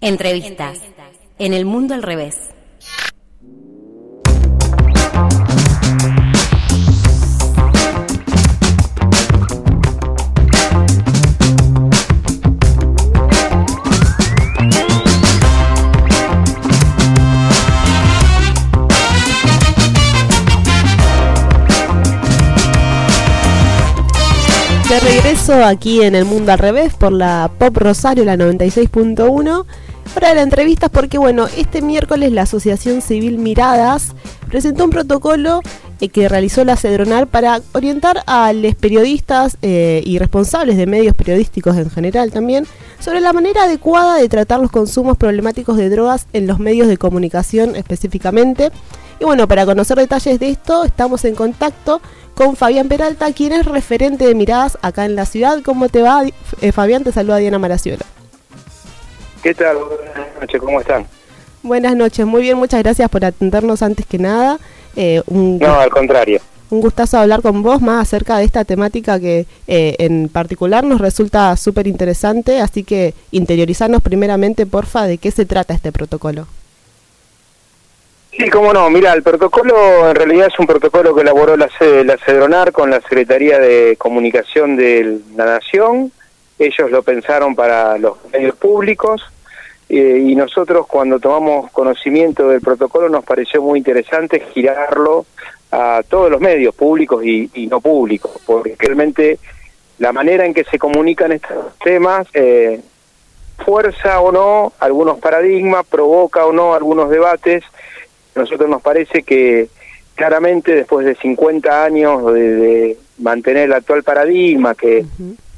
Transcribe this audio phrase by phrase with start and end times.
[0.00, 0.78] Entrevistas.
[1.40, 2.50] En el mundo al revés.
[25.48, 29.64] Aquí en el mundo al revés por la Pop Rosario, la 96.1.
[30.14, 34.14] Hora de la entrevista porque, bueno, este miércoles la Asociación Civil Miradas
[34.46, 35.62] presentó un protocolo
[36.00, 41.14] eh, que realizó la Cedronar para orientar a los periodistas eh, y responsables de medios
[41.14, 42.66] periodísticos en general también
[43.00, 46.98] sobre la manera adecuada de tratar los consumos problemáticos de drogas en los medios de
[46.98, 48.70] comunicación específicamente.
[49.18, 52.02] Y bueno, para conocer detalles de esto, estamos en contacto
[52.38, 55.60] con Fabián Peralta, quien es referente de miradas acá en la ciudad.
[55.64, 56.22] ¿Cómo te va?
[56.60, 58.06] Eh, Fabián, te saluda Diana Maraciola.
[59.42, 59.76] ¿Qué tal?
[59.76, 61.04] Buenas noches, ¿cómo están?
[61.64, 64.60] Buenas noches, muy bien, muchas gracias por atendernos antes que nada.
[64.94, 66.40] Eh, un, no, al contrario.
[66.70, 71.00] Un gustazo hablar con vos más acerca de esta temática que eh, en particular nos
[71.00, 76.46] resulta súper interesante, así que interiorizarnos primeramente, porfa, de qué se trata este protocolo.
[78.38, 78.88] Sí, cómo no.
[78.88, 81.68] Mira, el protocolo en realidad es un protocolo que elaboró la,
[82.04, 86.12] la CEDRONAR con la Secretaría de Comunicación de la Nación.
[86.56, 89.24] Ellos lo pensaron para los medios públicos
[89.88, 95.26] eh, y nosotros cuando tomamos conocimiento del protocolo nos pareció muy interesante girarlo
[95.72, 99.40] a todos los medios públicos y, no públicos, porque realmente
[99.98, 102.80] la manera en que se comunican estos temas eh,
[103.64, 107.64] fuerza o no algunos paradigmas, provoca o no algunos debates
[108.38, 109.68] nosotros nos parece que
[110.14, 115.04] claramente después de 50 años de, mantener el actual paradigma que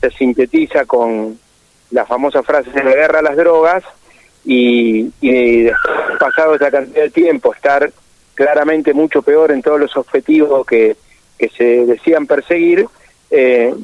[0.01, 1.39] se sintetiza con
[1.91, 3.85] la famosa frase de la guerra a las drogas
[4.45, 5.67] y, y
[6.19, 7.93] pasado esa cantidad de tiempo estar
[8.35, 10.97] claramente mucho peor en todos los objetivos que,
[11.39, 12.87] que se decían perseguir,
[13.31, 13.75] eh,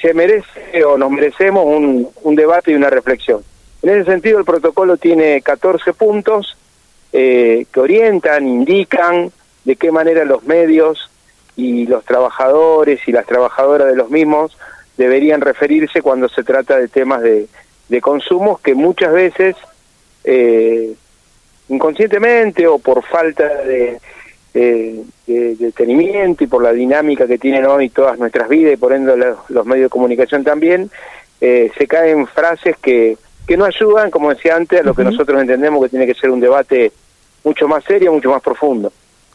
[0.00, 3.42] se merece o nos merecemos un, un debate y una reflexión.
[3.82, 6.56] En ese sentido, el protocolo tiene 14 puntos
[7.12, 9.30] eh, que orientan, indican
[9.64, 11.10] de qué manera los medios
[11.56, 14.56] y los trabajadores y las trabajadoras de los mismos
[14.96, 17.48] deberían referirse cuando se trata de temas de,
[17.88, 19.56] de consumos que muchas veces
[20.24, 20.94] eh,
[21.68, 23.98] inconscientemente o por falta de,
[24.52, 29.16] de, detenimiento y por la dinámica que tienen hoy todas nuestras vidas y por ende
[29.16, 30.90] los, medios de comunicación también,
[31.40, 33.16] eh, se caen frases que,
[33.50, 36.30] que no ayudan, como decía antes, a lo que nosotros entendemos que tiene que ser
[36.30, 36.92] un debate
[37.42, 38.92] mucho más serio, mucho más profundo.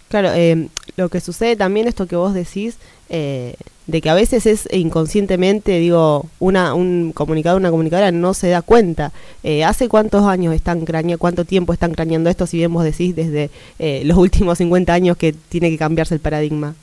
[0.07, 2.77] Claro, eh, lo que sucede también, esto que vos decís,
[3.09, 3.55] eh,
[3.87, 8.61] de que a veces es inconscientemente, digo, una, un comunicador, una comunicadora no se da
[8.61, 9.11] cuenta.
[9.43, 13.17] Eh, ¿Hace cuántos años están craneando, cuánto tiempo están craneando esto, si bien vos decís
[13.17, 13.49] desde
[14.05, 16.73] los últimos 50 años que tiene que cambiarse el paradigma?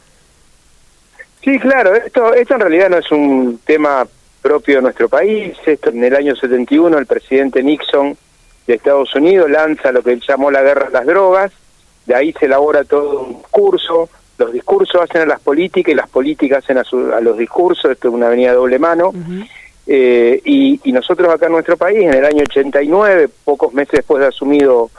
[1.43, 4.07] Sí, claro, esto, esto en realidad no es un tema
[4.43, 5.57] propio de nuestro país.
[5.65, 8.17] Esto en el año 71 el presidente Nixon
[8.67, 11.53] de Estados Unidos lanza lo que él llamó la guerra a las drogas,
[12.07, 14.09] de ahí se elabora todo un discurso,
[14.39, 18.15] los discursos hacen a las políticas y las políticas hacen a, los discursos, esto es
[18.15, 19.13] una avenida doble mano,
[19.87, 24.29] eh, y, nosotros acá en nuestro país, en el año 89, pocos meses después de
[24.29, 24.91] asumido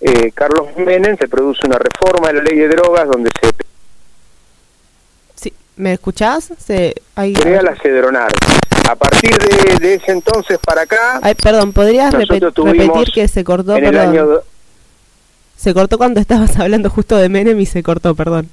[0.00, 3.71] eh, Carlos Menem, se produce una reforma de la ley de drogas donde se...
[5.76, 6.52] ¿me escuchás?
[6.58, 7.34] Se, hay...
[7.34, 8.32] La Cedronar.
[8.88, 9.36] A partir
[9.80, 11.20] de, ese entonces para acá...
[11.22, 12.50] Ay, perdón, ¿podrías repetir
[13.14, 13.76] que se cortó?
[13.76, 14.40] En el año
[15.56, 18.48] Se cortó cuando estabas hablando justo de Menem y se cortó, perdón.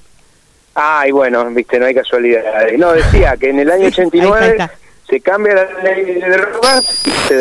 [0.75, 2.78] Ay, bueno, viste, no hay casualidades.
[2.78, 4.69] No, decía que en el año 89
[5.09, 7.35] se cambia la ley de drogas y se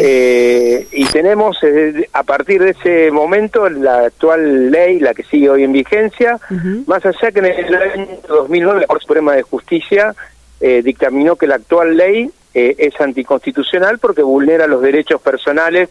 [0.00, 5.50] Eh, y tenemos eh, a partir de ese momento la actual ley, la que sigue
[5.50, 6.38] hoy en vigencia,
[6.86, 10.14] más allá que en el año 2009 la Corte Suprema de Justicia
[10.60, 15.88] eh, dictaminó que la actual ley eh, es anticonstitucional porque vulnera los derechos personales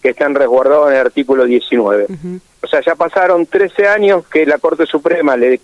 [0.00, 2.06] que están resguardados en el artículo 19.
[2.62, 5.60] O sea, ya pasaron 13 años que la Corte Suprema le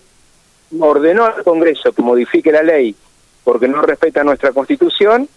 [0.77, 2.95] ordenó al Congreso que modifique la ley
[3.43, 5.27] porque no respeta nuestra Constitución,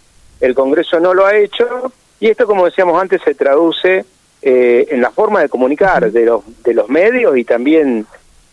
[0.41, 4.05] el Congreso no lo ha hecho y esto, como decíamos antes, se traduce
[4.43, 8.07] eh, en la forma de comunicar de los, de los medios y también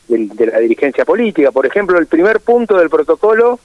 [0.08, 1.52] de la dirigencia política.
[1.52, 3.60] Por ejemplo, el primer punto del protocolo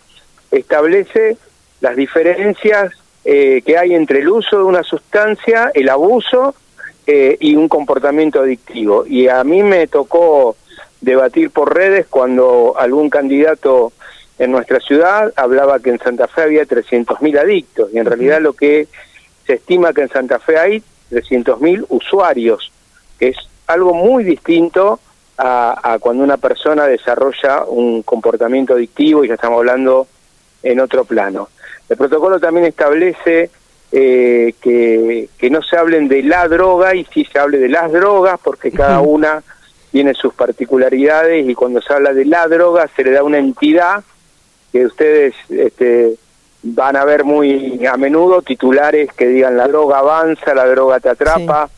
[0.51, 1.39] establece
[1.81, 2.93] las diferencias
[3.25, 6.55] eh, que hay entre el uso de una sustancia, el abuso
[7.07, 9.07] eh, y un comportamiento adictivo.
[9.07, 10.55] Y a mí me tocó
[11.01, 13.95] debatir por redes cuando algún candidato
[14.39, 18.53] en nuestra ciudad hablaba que en Santa Fe había 300.000 adictos y en realidad lo
[18.53, 18.87] que
[19.47, 22.73] se estima que en Santa Fe hay 300.000 usuarios,
[23.19, 23.37] que es
[23.67, 25.01] algo muy distinto
[25.37, 30.07] a, cuando una persona desarrolla un comportamiento adictivo y ya estamos hablando
[30.63, 31.49] en otro plano.
[31.89, 33.51] El protocolo también establece
[33.93, 37.93] eh, que, que no se hablen de la droga y sí se hable de las
[37.93, 39.43] drogas porque cada una
[39.91, 44.03] tiene sus particularidades y cuando se habla de la droga se le da una entidad
[44.73, 46.17] que ustedes este,
[46.65, 51.11] van a ver muy a menudo titulares que digan la droga avanza, la droga te
[51.11, 51.69] atrapa,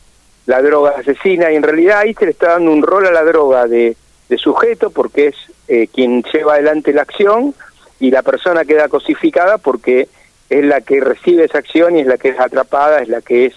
[0.45, 3.23] la droga asesina, y en realidad ahí se le está dando un rol a la
[3.23, 3.95] droga de,
[4.37, 5.35] sujeto porque es
[5.67, 7.53] eh, quien lleva adelante la acción
[7.99, 10.07] y la persona queda cosificada porque
[10.49, 13.47] es la que recibe esa acción y es la que es atrapada, es la que
[13.47, 13.53] es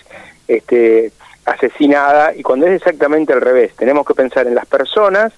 [0.49, 1.13] este,
[1.45, 5.33] asesinada, y cuando es exactamente al revés, tenemos que pensar en las personas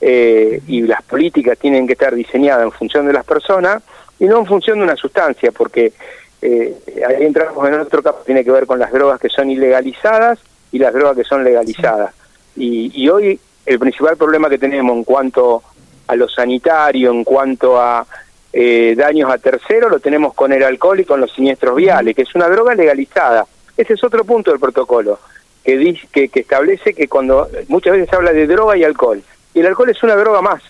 [0.00, 3.82] eh, y las políticas tienen que estar diseñadas en función de las personas
[4.22, 5.92] y no en función de una sustancia, porque
[6.40, 6.76] eh,
[7.08, 10.38] ahí entramos en otro caso, tiene que ver con las drogas que son ilegalizadas
[10.70, 12.14] y las drogas que son legalizadas.
[12.54, 15.64] Y, hoy el principal problema que tenemos en cuanto
[16.06, 18.06] a lo sanitario, en cuanto a
[18.52, 22.22] eh, daños a terceros, lo tenemos con el alcohol y con los siniestros viales, que
[22.22, 23.44] es una droga legalizada.
[23.76, 25.18] Ese es otro punto del protocolo,
[25.64, 29.20] que, dice, que, que establece que cuando muchas veces se habla de droga y alcohol,
[29.52, 30.62] y el alcohol es una droga más,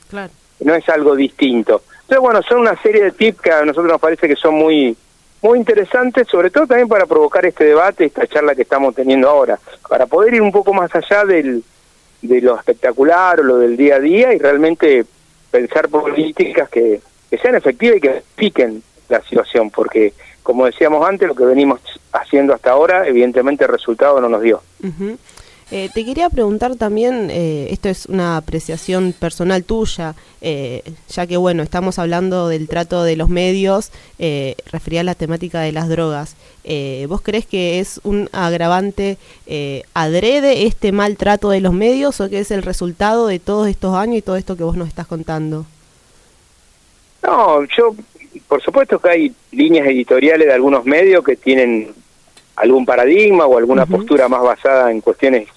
[0.60, 1.82] no es algo distinto.
[2.12, 4.94] Entonces, bueno, son una serie de tips que a nosotros nos parece que son muy
[5.40, 9.58] muy interesantes, sobre todo también para provocar este debate, esta charla que estamos teniendo ahora,
[9.88, 11.64] para poder ir un poco más allá del,
[12.20, 15.06] de lo espectacular o lo del día a día y realmente
[15.50, 17.00] pensar políticas que,
[17.30, 20.12] que sean efectivas y que piquen la situación, porque
[20.42, 21.80] como decíamos antes, lo que venimos
[22.12, 24.60] haciendo hasta ahora, evidentemente el resultado no nos dio.
[25.74, 31.38] Eh, te quería preguntar también, eh, esto es una apreciación personal tuya, eh, ya que
[31.38, 33.90] bueno, estamos hablando del trato de los medios,
[34.70, 36.36] refería a la temática de las drogas.
[37.08, 39.16] ¿Vos crees que es un agravante
[39.94, 44.18] adrede este maltrato de los medios o que es el resultado de todos estos años
[44.18, 45.64] y todo esto que vos nos estás contando?
[47.22, 47.94] No, yo,
[48.46, 51.94] por supuesto que hay líneas editoriales de algunos medios que tienen
[52.56, 55.48] algún paradigma o alguna postura más basada en cuestiones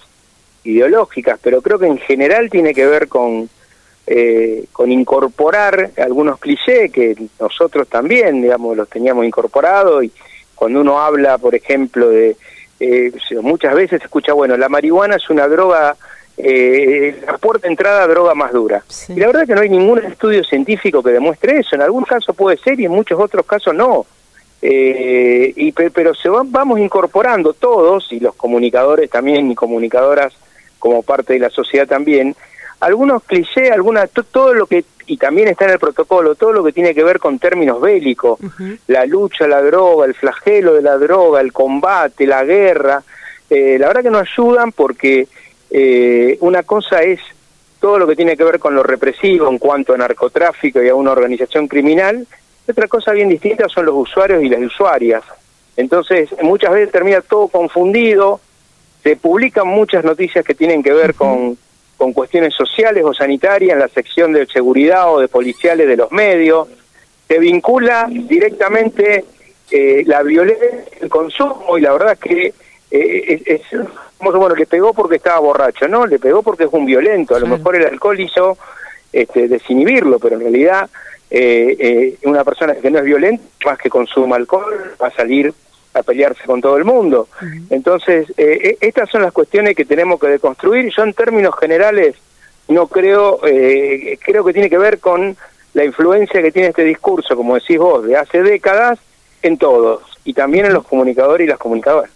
[0.66, 3.48] ideológicas, pero creo que en general tiene que ver con,
[4.06, 10.12] eh, con incorporar algunos clichés que nosotros también, digamos, los teníamos incorporados y
[10.54, 12.36] cuando uno habla, por ejemplo, de,
[12.80, 15.96] eh, muchas veces se escucha, bueno, la marihuana es una droga,
[16.36, 18.84] eh, la puerta de entrada droga más dura.
[19.08, 22.04] Y la verdad es que no hay ningún estudio científico que demuestre eso, en algún
[22.04, 24.06] caso puede ser y en muchos otros casos no.
[24.62, 30.32] Eh, y pero se van, vamos incorporando todos y los comunicadores también y comunicadoras
[30.86, 32.34] como parte de la sociedad también,
[32.80, 36.72] algunos clichés, alguna, todo lo que, y también está en el protocolo, todo lo que
[36.72, 38.38] tiene que ver con términos bélicos,
[38.86, 43.02] la lucha, la droga, el flagelo de la droga, el combate, la guerra,
[43.48, 45.28] eh, la verdad que no ayudan porque
[45.70, 47.20] eh, una cosa es
[47.80, 50.94] todo lo que tiene que ver con lo represivo en cuanto a narcotráfico y a
[50.94, 52.26] una organización criminal,
[52.66, 55.22] y otra cosa bien distinta son los usuarios y las usuarias.
[55.76, 58.40] Entonces, muchas veces termina todo confundido,
[59.06, 61.56] se publican muchas noticias que tienen que ver con,
[61.96, 66.10] con cuestiones sociales o sanitarias en la sección de seguridad o de policiales de los
[66.10, 66.66] medios,
[67.28, 69.24] se vincula directamente
[69.70, 70.66] eh, la violencia,
[71.00, 72.52] el consumo y la verdad que
[72.90, 73.60] eh, es,
[74.18, 77.46] bueno, le pegó porque estaba borracho, no, le pegó porque es un violento, a lo
[77.46, 78.58] mejor el alcohol hizo
[79.12, 80.90] este, desinhibirlo, pero en realidad
[81.30, 85.54] eh, eh, una persona que no es violenta, más que consuma alcohol, va a salir
[85.98, 87.28] a pelearse con todo el mundo.
[87.70, 90.92] Entonces, eh, eh, estas son las cuestiones que tenemos que deconstruir.
[90.94, 92.16] Yo en términos generales
[92.68, 95.36] no creo, eh, creo que tiene que ver con
[95.74, 98.98] la influencia que tiene este discurso, como decís vos, de hace décadas
[99.42, 102.10] en todos, y también en los comunicadores y las comunicadoras.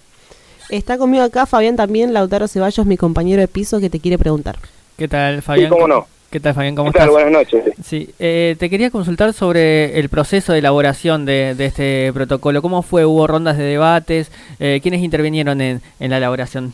[0.68, 4.56] Está conmigo acá Fabián también, Lautaro Ceballos, mi compañero de piso, que te quiere preguntar.
[4.96, 5.68] ¿Qué tal, Fabián?
[5.68, 6.06] Sí, cómo no.
[6.30, 6.76] ¿Qué tal, Fabián?
[6.76, 7.10] ¿Cómo ¿Qué estás?
[7.10, 7.64] Buenas noches.
[7.84, 12.62] Sí, eh, te quería consultar sobre el proceso de elaboración de, este protocolo.
[12.62, 13.04] ¿Cómo fue?
[13.04, 14.30] ¿Hubo rondas de debates?
[14.60, 16.72] Eh, ¿Quiénes intervinieron en, la elaboración?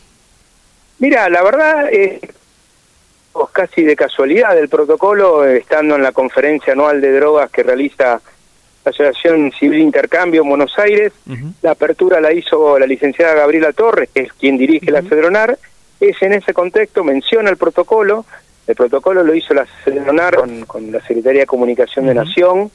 [0.99, 2.19] Mira, la verdad, eh,
[3.51, 8.21] casi de casualidad del protocolo, estando en la conferencia anual de drogas que realiza
[8.85, 11.13] la Asociación Civil Intercambio en Buenos Aires.
[11.63, 15.57] La apertura la hizo la licenciada Gabriela Torres, que es quien dirige la CEDRONAR.
[15.99, 18.23] Es en ese contexto, menciona el protocolo,
[18.67, 20.35] el protocolo lo hizo la CEDRONAR
[20.67, 22.69] con, la Secretaría de Comunicación de Nación,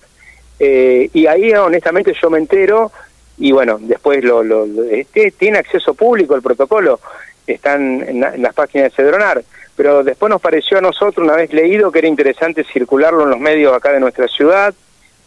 [0.59, 2.91] eh, y ahí honestamente yo me entero,
[3.39, 7.01] y bueno, después lo, lo, este, tiene acceso público el protocolo,
[7.47, 9.43] están en, las páginas de Cedronar,
[9.77, 13.41] pero después nos pareció a nosotros, una vez leído, que era interesante circularlo en los
[13.41, 14.75] medios acá de nuestra ciudad,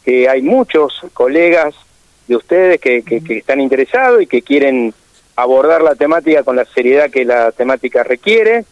[0.03, 1.75] que hay muchos colegas
[2.27, 4.93] de ustedes que, que, están interesados y que quieren
[5.36, 8.65] abordar la temática con la seriedad que la temática requiere.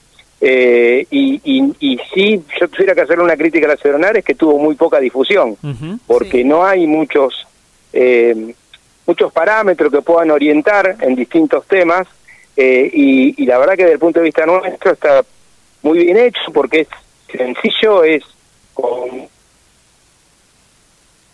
[0.46, 4.26] Eh, y, y, y si yo tuviera que hacer una crítica a la Cedronar es
[4.26, 5.56] que tuvo muy poca difusión,
[6.06, 7.48] porque no hay muchos
[7.94, 8.54] eh,
[9.06, 12.08] muchos parámetros que puedan orientar en distintos temas
[12.58, 15.24] eh, y, y, la verdad que desde el punto de vista nuestro está
[15.82, 16.88] muy bien hecho porque es
[17.32, 18.24] sencillo, es
[18.74, 19.28] con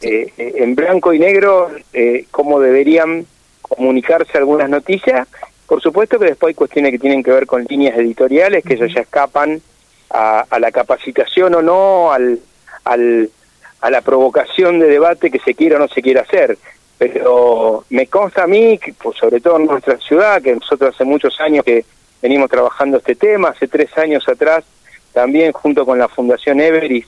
[0.02, 3.26] eh, en blanco y negro eh, cómo deberían
[3.62, 5.28] comunicarse algunas noticias.
[5.70, 8.88] Por supuesto que después hay cuestiones que tienen que ver con líneas editoriales, que eso
[8.88, 9.62] ya escapan
[10.10, 12.40] a, a la capacitación o no, al,
[12.86, 13.30] al,
[13.80, 16.58] a la provocación de debate que se quiera o no se quiera hacer.
[16.98, 21.06] Pero me consta a mí, que, pues, sobre todo en nuestra ciudad, que nosotros hace
[21.06, 21.86] muchos años que
[22.20, 24.64] venimos trabajando este tema, hace tres años atrás,
[25.14, 27.08] también junto con la Fundación Everest,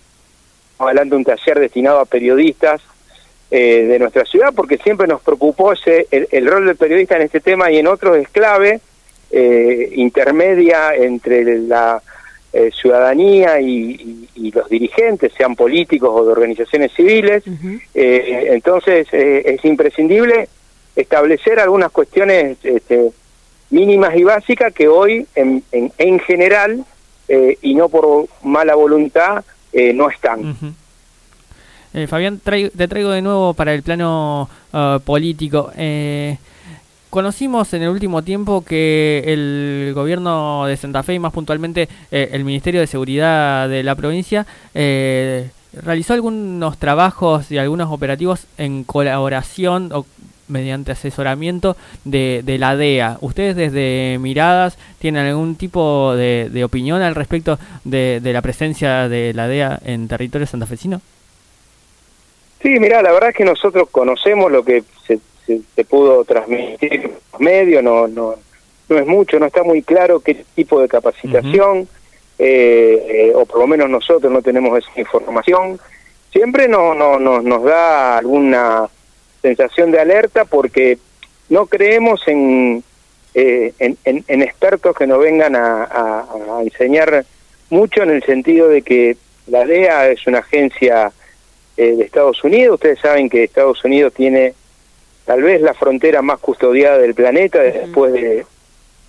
[0.78, 2.80] adelante un taller destinado a periodistas
[3.54, 7.42] eh, de nuestra ciudad, porque siempre nos preocupó ese, el, rol del periodista en este
[7.42, 8.80] tema y en otros es clave,
[9.30, 12.02] eh, intermedia entre la
[12.54, 17.44] eh, ciudadanía y, y, los dirigentes, sean políticos o de organizaciones civiles.
[17.94, 20.48] entonces es imprescindible
[20.96, 23.12] establecer algunas cuestiones este,
[23.70, 26.86] mínimas y básicas que hoy en, en, en general
[27.28, 29.44] y no por mala voluntad
[29.74, 30.56] no están.
[31.94, 35.72] Eh, Fabián, te traigo de nuevo para el plano uh, político.
[35.76, 36.38] Eh,
[37.10, 42.30] conocimos en el último tiempo que el gobierno de Santa Fe y más puntualmente eh,
[42.32, 48.86] el Ministerio de Seguridad de la provincia eh, realizó algunos trabajos y algunos operativos en
[48.86, 50.06] colaboración o
[50.48, 53.18] mediante asesoramiento de, de, la DEA.
[53.22, 59.10] ¿Ustedes desde Miradas tienen algún tipo de, de opinión al respecto de, de, la presencia
[59.10, 61.02] de la DEA en territorio santafesino?
[62.62, 67.12] Sí, mira, la verdad es que nosotros conocemos lo que se, se, pudo transmitir en
[67.32, 68.36] los medios, no, no,
[68.88, 71.88] no es mucho, no está muy claro qué tipo de capacitación, uh -huh.
[72.40, 75.80] eh, o por lo menos nosotros no tenemos esa información.
[76.32, 78.88] Siempre no, no, no, nos da alguna
[79.42, 81.00] sensación de alerta porque
[81.50, 82.84] no creemos en,
[83.34, 87.26] eh, en, en, en, expertos que nos vengan a, a, a enseñar
[87.70, 91.12] mucho en el sentido de que la DEA es una agencia
[91.78, 92.76] eh, de Estados Unidos.
[92.76, 94.54] Ustedes saben que Estados Unidos tiene
[95.26, 98.46] tal vez la frontera más custodiada del planeta después de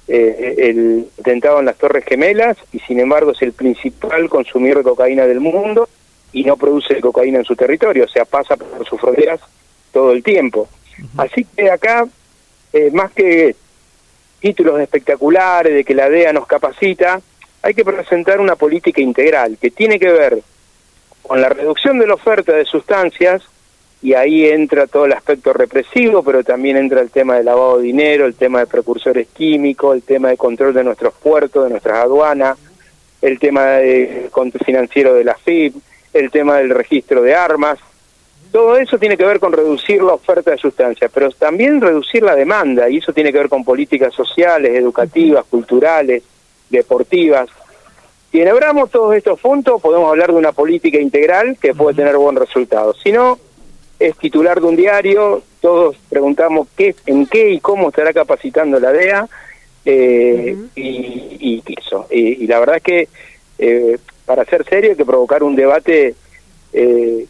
[0.09, 4.85] eh, el atentado en las Torres Gemelas y sin embargo es el principal consumidor de
[4.85, 5.89] cocaína del mundo
[6.33, 9.41] y no produce cocaína en su territorio, o sea, pasa por sus fronteras
[9.93, 10.69] todo el tiempo.
[10.99, 11.27] Uh -huh.
[11.27, 12.07] Así que acá,
[12.73, 13.55] eh, más que
[14.41, 17.21] títulos espectaculares de que la DEA nos capacita,
[17.63, 20.43] hay que presentar una política integral que tiene que ver
[21.23, 23.43] con la reducción de la oferta de sustancias,
[24.03, 27.85] y ahí entra todo el aspecto represivo, pero también entra el tema de lavado de
[27.85, 31.99] dinero, el tema de precursores químicos, el tema de control de nuestros puertos, de nuestras
[31.99, 32.59] aduanas,
[33.21, 35.77] el tema de control financiero de la FIP,
[36.13, 37.79] el tema del registro de armas.
[38.51, 42.35] Todo eso tiene que ver con reducir la oferta de sustancias, pero también reducir la
[42.35, 46.25] demanda, y eso tiene que ver con políticas sociales, educativas, culturales,
[46.69, 47.49] deportivas.
[48.33, 52.35] Si enhebramos todos estos puntos, podemos hablar de una política integral que puede tener buen
[52.35, 52.95] resultado.
[52.95, 53.39] Si no,
[53.99, 58.91] es titular de un diario, todos preguntamos qué, en qué y cómo estará capacitando la
[58.91, 59.29] DEA,
[59.85, 60.69] eh, uh -huh.
[60.77, 62.07] y, y, eso.
[62.11, 63.09] Y, y, la verdad es que
[63.59, 66.15] eh, para ser serio hay que provocar un debate
[66.73, 67.27] eh,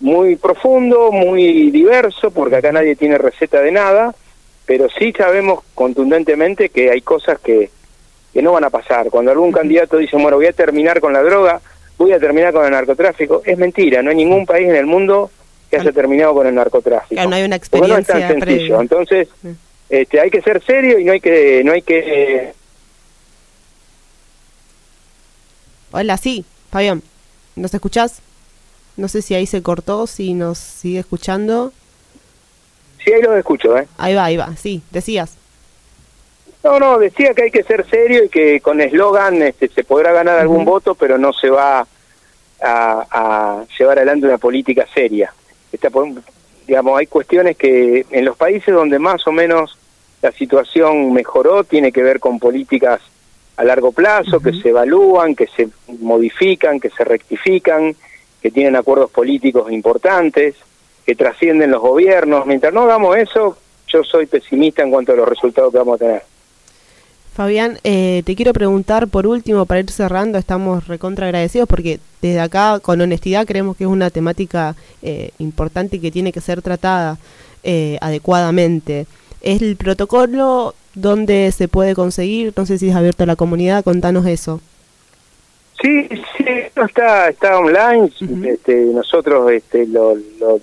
[0.00, 4.12] muy profundo, muy diverso, porque acá nadie tiene receta de nada,
[4.66, 7.70] pero sí sabemos contundentemente que hay cosas que,
[8.32, 9.10] que no van a pasar.
[9.10, 11.60] Cuando algún candidato dice, bueno, voy a terminar con la droga,
[11.98, 15.30] voy a terminar con el narcotráfico, es mentira, no hay ningún país en el mundo
[15.70, 17.14] que haya terminado con el narcotráfico.
[17.14, 18.40] Claro, no hay una experiencia no es tan sencillo.
[18.40, 18.80] Previa.
[18.80, 19.28] Entonces,
[19.88, 22.52] este, hay que ser serio y no hay que, no hay que.
[25.92, 27.02] Hola, sí, Fabián,
[27.56, 28.20] ¿nos escuchás?
[28.96, 31.72] No sé si ahí se cortó, si nos sigue escuchando.
[33.04, 33.86] Sí, ahí los escucho, ¿eh?
[33.98, 35.36] Ahí va, ahí va, sí, decías.
[36.64, 40.12] No, no, decía que hay que ser serio y que con eslogan este, se podrá
[40.12, 40.42] ganar uh -huh.
[40.42, 41.80] algún voto, pero no se va
[42.60, 45.32] a, a llevar adelante una política seria.
[45.72, 45.88] Esta,
[46.66, 49.76] digamos, hay cuestiones que en los países donde más o menos
[50.20, 53.00] la situación mejoró tiene que ver con políticas
[53.56, 54.44] a largo plazo, uh -huh.
[54.44, 55.68] que se evalúan, que se
[56.00, 57.96] modifican, que se rectifican,
[58.40, 60.54] que tienen acuerdos políticos importantes,
[61.04, 62.46] que trascienden los gobiernos.
[62.46, 63.56] Mientras no hagamos eso,
[63.88, 66.31] yo soy pesimista en cuanto a los resultados que vamos a tener.
[67.34, 72.40] Fabián, eh, te quiero preguntar por último, para ir cerrando, estamos recontra agradecidos porque desde
[72.40, 76.60] acá, con honestidad, creemos que es una temática eh, importante y que tiene que ser
[76.60, 77.16] tratada
[77.62, 79.06] eh, adecuadamente.
[79.40, 83.82] Es el protocolo dónde se puede conseguir, no sé si es abierto a la comunidad,
[83.82, 84.60] contanos eso.
[85.80, 86.44] Sí, sí,
[86.76, 88.12] está, está online.
[88.44, 90.16] este, nosotros este, lo,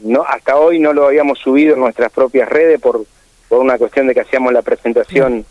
[0.03, 3.03] no, hasta hoy no lo habíamos subido en nuestras propias redes por,
[3.49, 5.45] por una cuestión de que hacíamos la presentación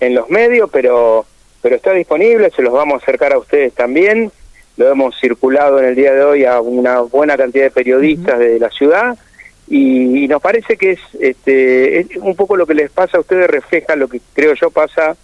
[0.00, 1.24] en los medios, pero,
[1.62, 4.30] pero está disponible, se los vamos a acercar a ustedes también.
[4.76, 8.58] Lo hemos circulado en el día de hoy a una buena cantidad de periodistas de
[8.58, 9.16] la ciudad
[9.66, 13.48] y, nos parece que es, este, es un poco lo que les pasa a ustedes,
[13.48, 15.16] refleja lo que creo yo pasa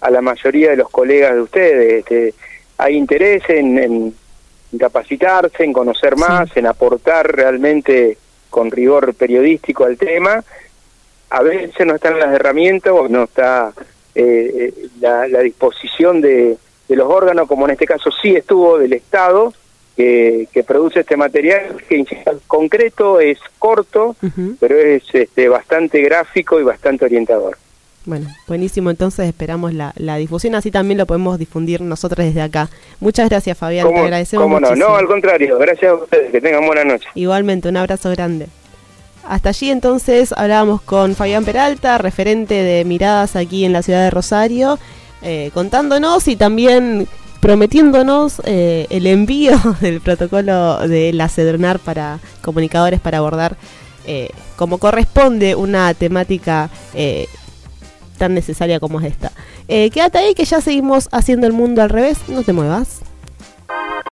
[0.00, 1.92] a la mayoría de los colegas de ustedes.
[2.00, 2.34] Este,
[2.78, 4.14] hay interés en,
[4.78, 8.18] capacitarse, en conocer más, en aportar realmente
[8.50, 10.44] con rigor periodístico al tema.
[11.30, 13.72] A veces no están las herramientas o no está
[14.18, 16.56] eh, eh, la, disposición de,
[16.88, 19.52] los órganos, como en este caso sí estuvo del Estado,
[19.94, 22.06] que, produce este material, que en
[22.46, 24.16] concreto es corto,
[24.58, 27.58] pero es este, bastante gráfico y bastante orientador.
[28.06, 32.70] Bueno, buenísimo, entonces esperamos la, difusión, así también lo podemos difundir nosotros desde acá.
[33.00, 34.74] Muchas gracias Fabián, te agradecemos ¿cómo no?
[34.76, 37.06] No, al contrario, gracias a ustedes, que tengan buena noche.
[37.14, 38.46] Igualmente, un abrazo grande.
[39.28, 44.10] Hasta allí entonces hablábamos con Fabián Peralta, referente de Miradas aquí en la ciudad de
[44.10, 44.78] Rosario,
[45.22, 47.08] eh, contándonos y también
[47.40, 53.56] prometiéndonos eh, el envío del protocolo de la CEDRNAR para comunicadores para abordar
[54.06, 56.70] eh, como corresponde una temática
[58.18, 59.32] tan necesaria como es esta.
[59.66, 63.00] quédate ahí que ya seguimos haciendo el mundo al revés, no te muevas.